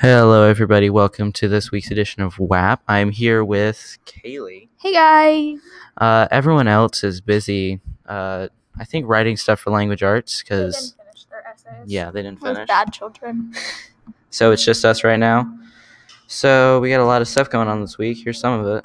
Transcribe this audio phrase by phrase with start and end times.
[0.00, 0.88] Hello, everybody.
[0.88, 2.82] Welcome to this week's edition of WAP.
[2.88, 4.68] I'm here with Kaylee.
[4.78, 5.58] Hey guys.
[5.98, 11.04] Uh, everyone else is busy, uh, I think, writing stuff for language arts because They
[11.04, 11.92] didn't finish their essays.
[11.92, 12.68] yeah, they didn't Those finish.
[12.68, 13.52] bad children.
[14.30, 15.52] So it's just us right now.
[16.26, 18.18] So we got a lot of stuff going on this week.
[18.24, 18.84] Here's some of it.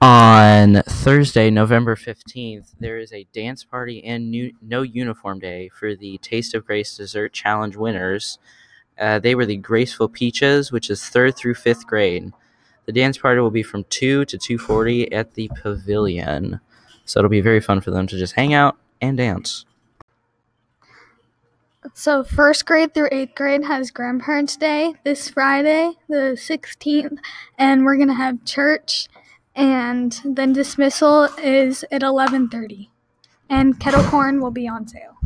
[0.00, 5.94] On Thursday, November 15th, there is a dance party and new, no uniform day for
[5.94, 8.38] the Taste of Grace Dessert Challenge winners.
[9.02, 12.32] Uh, they were the Graceful Peaches, which is third through fifth grade.
[12.86, 16.60] The dance party will be from 2 to 2.40 at the pavilion.
[17.04, 19.66] So it'll be very fun for them to just hang out and dance.
[21.94, 27.18] So first grade through eighth grade has Grandparents' Day this Friday, the 16th,
[27.58, 29.08] and we're gonna have church,
[29.56, 32.88] and then dismissal is at 11:30,
[33.50, 35.16] and kettle corn will be on sale.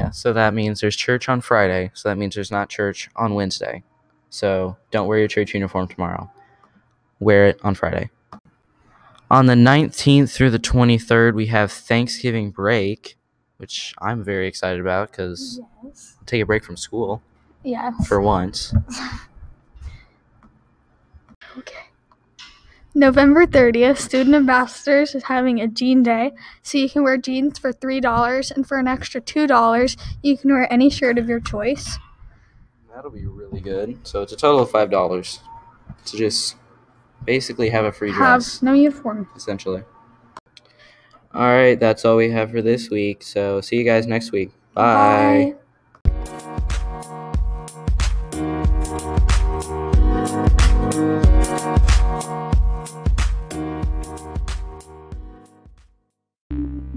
[0.00, 1.90] Yeah, so that means there's church on Friday.
[1.94, 3.82] So that means there's not church on Wednesday.
[4.30, 6.30] So don't wear your church uniform tomorrow.
[7.18, 8.10] Wear it on Friday.
[9.30, 13.16] On the 19th through the 23rd, we have Thanksgiving break,
[13.58, 16.16] which I'm very excited about because Yes.
[16.26, 17.22] take a break from school
[17.62, 18.06] Yes.
[18.08, 18.74] for once.
[22.94, 27.72] November 30th, Student Ambassadors is having a jean day, so you can wear jeans for
[27.72, 31.98] $3, and for an extra $2, you can wear any shirt of your choice.
[32.92, 33.98] That'll be really good.
[34.06, 35.38] So it's a total of $5
[36.06, 36.56] to just
[37.24, 38.60] basically have a free Have dress.
[38.62, 39.28] no uniform.
[39.36, 39.84] essentially.
[41.32, 43.22] All right, that's all we have for this week.
[43.22, 44.50] So see you guys next week.
[44.74, 45.54] Bye.